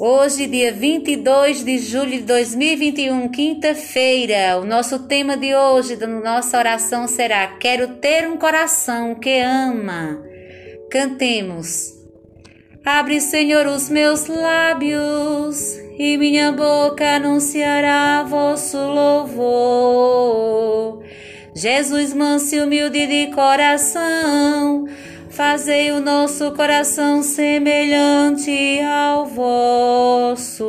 [0.00, 6.56] Hoje, dia 22 de julho de 2021, quinta-feira, o nosso tema de hoje, da nossa
[6.56, 10.22] oração será: Quero ter um coração que ama.
[10.88, 11.94] Cantemos.
[12.84, 20.28] Abre, Senhor, os meus lábios e minha boca anunciará vosso louvor.
[21.56, 24.86] Jesus, manso e humilde de coração,
[25.38, 30.64] Fazei o nosso coração semelhante ao vosso.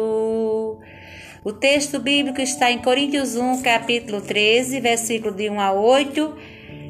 [1.43, 6.35] O texto bíblico está em Coríntios 1, capítulo 13, versículo de 1 a 8,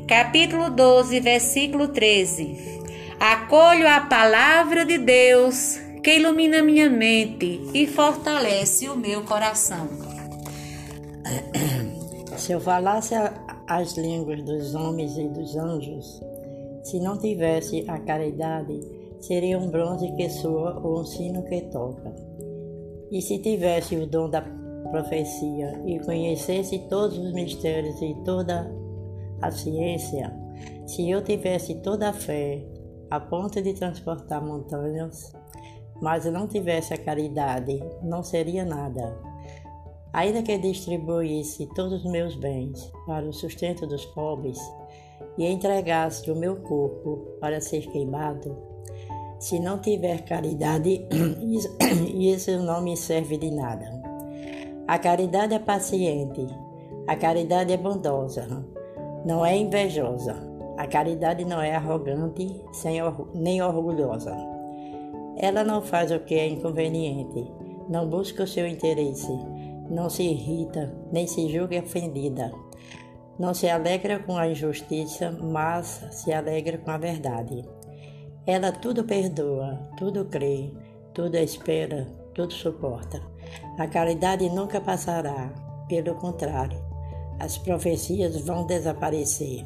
[0.05, 2.81] capítulo 12, versículo 13.
[3.17, 9.87] Acolho a palavra de Deus que ilumina minha mente e fortalece o meu coração.
[12.35, 13.15] Se eu falasse
[13.65, 16.21] as línguas dos homens e dos anjos,
[16.89, 18.79] se não tivesse a caridade,
[19.19, 22.15] seria um bronze que soa ou um sino que toca.
[23.11, 24.41] E se tivesse o dom da
[24.91, 28.71] profecia e conhecesse todos os mistérios e toda
[29.39, 30.33] a ciência,
[30.87, 32.65] se eu tivesse toda a fé
[33.11, 35.31] a ponto de transportar montanhas,
[36.01, 39.15] mas não tivesse a caridade, não seria nada.
[40.11, 44.57] Ainda que distribuísse todos os meus bens para o sustento dos pobres,
[45.37, 48.57] e entregaste o meu corpo para ser queimado,
[49.39, 51.07] se não tiver caridade,
[52.13, 53.89] isso não me serve de nada.
[54.85, 56.45] A caridade é paciente,
[57.07, 58.65] a caridade é bondosa,
[59.25, 60.35] não é invejosa,
[60.77, 62.61] a caridade não é arrogante
[63.33, 64.35] nem orgulhosa.
[65.37, 67.49] Ela não faz o que é inconveniente,
[67.87, 69.31] não busca o seu interesse,
[69.89, 72.51] não se irrita, nem se julga ofendida
[73.39, 77.63] não se alegra com a injustiça, mas se alegra com a verdade.
[78.45, 80.73] Ela tudo perdoa, tudo crê,
[81.13, 83.21] tudo espera, tudo suporta.
[83.77, 85.53] A caridade nunca passará,
[85.87, 86.77] pelo contrário,
[87.39, 89.65] as profecias vão desaparecer,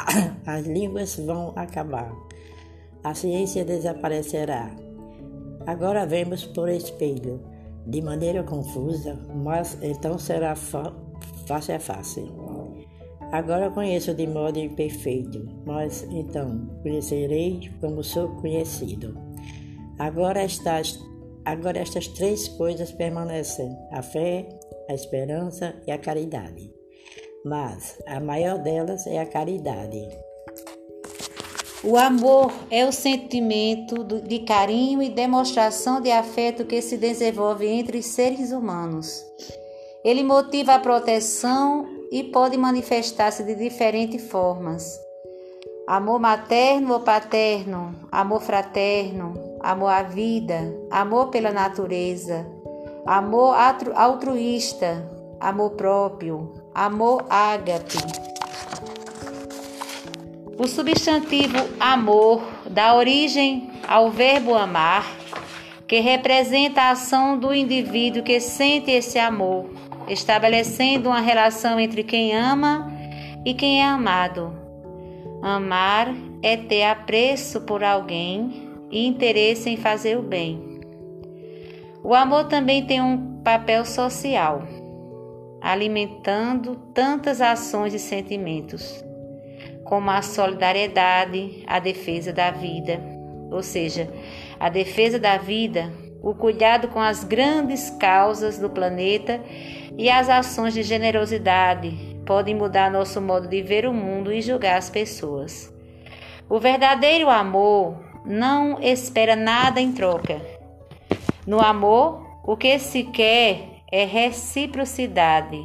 [0.44, 2.12] as línguas vão acabar,
[3.02, 4.70] a ciência desaparecerá.
[5.66, 7.40] Agora vemos por espelho,
[7.86, 12.30] de maneira confusa, mas então será face a face.
[13.34, 19.18] Agora conheço de modo imperfeito, mas então conhecerei como sou conhecido.
[19.98, 21.00] Agora estas,
[21.44, 24.48] agora estas três coisas permanecem: a fé,
[24.88, 26.72] a esperança e a caridade.
[27.44, 30.08] Mas a maior delas é a caridade.
[31.82, 38.00] O amor é o sentimento de carinho e demonstração de afeto que se desenvolve entre
[38.00, 39.26] seres humanos.
[40.04, 45.00] Ele motiva a proteção e pode manifestar-se de diferentes formas.
[45.84, 52.46] Amor materno ou paterno, amor fraterno, amor à vida, amor pela natureza,
[53.04, 53.56] amor
[53.96, 55.10] altruísta,
[55.40, 57.98] amor próprio, amor ágape.
[60.56, 65.04] O substantivo amor dá origem ao verbo amar,
[65.88, 69.68] que representa a ação do indivíduo que sente esse amor
[70.08, 72.90] estabelecendo uma relação entre quem ama
[73.44, 74.52] e quem é amado.
[75.42, 80.80] Amar é ter apreço por alguém e interesse em fazer o bem.
[82.02, 84.62] O amor também tem um papel social,
[85.60, 89.04] alimentando tantas ações e sentimentos,
[89.84, 93.00] como a solidariedade, a defesa da vida,
[93.50, 94.10] ou seja,
[94.60, 95.90] a defesa da vida,
[96.24, 99.42] o cuidado com as grandes causas do planeta
[99.98, 104.78] e as ações de generosidade podem mudar nosso modo de ver o mundo e julgar
[104.78, 105.70] as pessoas.
[106.48, 110.40] O verdadeiro amor não espera nada em troca.
[111.46, 115.60] No amor, o que se quer é reciprocidade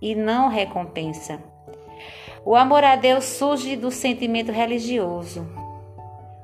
[0.00, 1.42] e não recompensa.
[2.44, 5.48] O amor a Deus surge do sentimento religioso,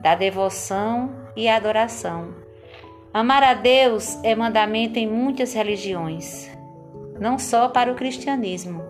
[0.00, 2.47] da devoção e adoração.
[3.12, 6.58] Amar a Deus é mandamento em muitas religiões
[7.20, 8.82] não só para o cristianismo.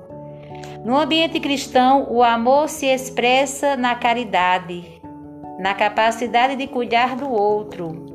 [0.84, 4.84] No ambiente cristão, o amor se expressa na caridade,
[5.58, 8.06] na capacidade de cuidar do outro.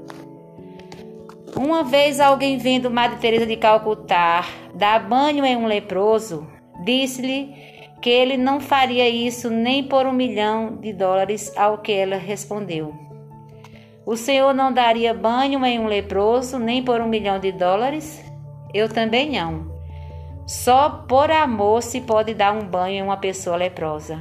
[1.55, 6.47] Uma vez alguém vendo Madre Teresa de Calcutá dar banho em um leproso,
[6.83, 7.53] disse-lhe
[8.01, 12.93] que ele não faria isso nem por um milhão de dólares, ao que ela respondeu.
[14.05, 18.23] O Senhor não daria banho em um leproso nem por um milhão de dólares?
[18.73, 19.71] Eu também não.
[20.45, 24.19] Só por amor se pode dar um banho em uma pessoa leprosa.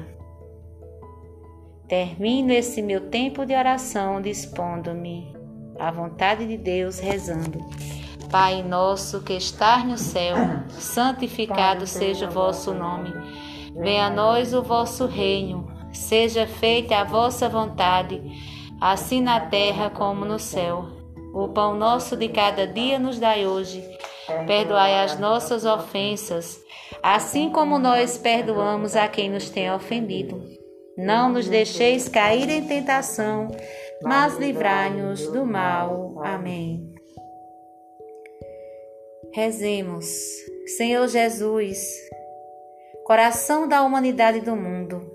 [1.89, 5.35] Termino esse meu tempo de oração dispondo-me
[5.79, 7.59] à vontade de Deus, rezando.
[8.31, 10.37] Pai nosso que estás no céu,
[10.71, 13.13] santificado seja o vosso nome.
[13.77, 15.71] Venha a nós o vosso reino.
[15.93, 18.23] Seja feita a vossa vontade,
[18.83, 20.87] assim na terra como no céu.
[21.33, 23.81] O pão nosso de cada dia nos dai hoje.
[24.45, 26.61] Perdoai as nossas ofensas,
[27.01, 30.43] assim como nós perdoamos a quem nos tem ofendido.
[30.99, 33.49] Não nos deixeis cair em tentação,
[34.03, 36.21] mas livrai-nos do mal.
[36.25, 36.93] Amém.
[39.33, 40.07] Rezemos,
[40.77, 41.79] Senhor Jesus,
[43.07, 45.12] coração da humanidade do mundo,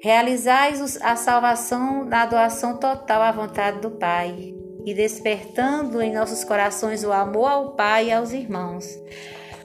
[0.00, 4.54] realizais a salvação da doação total à vontade do Pai
[4.84, 8.86] e despertando em nossos corações o amor ao Pai e aos irmãos.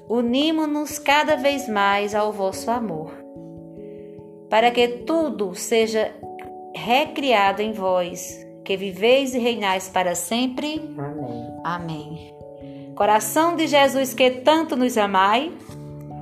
[0.10, 3.14] Unimo-nos cada vez mais ao vosso amor,
[4.50, 6.12] para que tudo seja
[6.76, 10.82] recriado em vós, que viveis e reinais para sempre.
[10.98, 11.62] Amém.
[11.64, 12.36] Amém.
[12.96, 15.52] Coração de Jesus que tanto nos amai,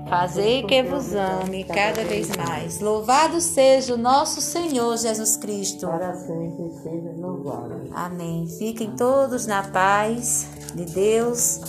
[0.09, 2.79] fazei que vos ame cada vez mais.
[2.79, 5.87] Louvado seja o nosso Senhor Jesus Cristo.
[5.87, 7.89] Para sempre seja louvado.
[7.93, 8.47] Amém.
[8.57, 11.61] Fiquem todos na paz de Deus,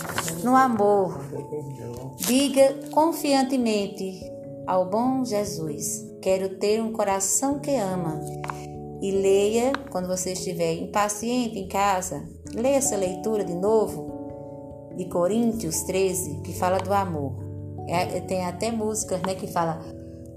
[0.43, 1.23] no amor.
[2.17, 4.19] Diga confiantemente
[4.65, 8.19] ao bom Jesus: Quero ter um coração que ama.
[9.01, 12.23] E leia, quando você estiver impaciente em casa,
[12.53, 14.11] leia essa leitura de novo
[14.95, 17.40] de Coríntios 13, que fala do amor.
[17.87, 19.81] É, tem até músicas né, que fala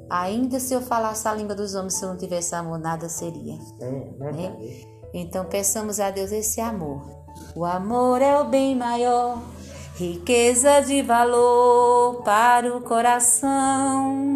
[0.09, 3.59] Ainda se eu falasse a língua dos homens, se eu não tivesse amor, nada seria.
[3.81, 4.57] É, né?
[5.13, 7.03] Então peçamos a Deus esse amor.
[7.57, 9.43] O amor é o bem maior,
[9.97, 14.34] riqueza de valor para o coração.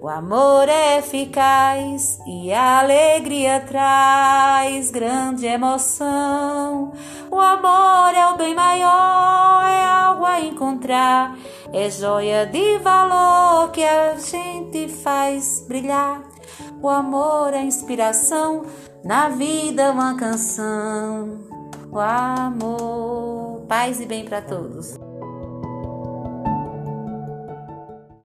[0.00, 6.92] O amor é eficaz e a alegria traz grande emoção.
[7.30, 11.36] O amor é o bem maior, é algo a encontrar,
[11.72, 16.22] é joia de valor que a gente faz brilhar.
[16.82, 18.64] O amor é inspiração,
[19.04, 21.40] na vida uma canção.
[21.92, 25.09] O amor, paz e bem para todos.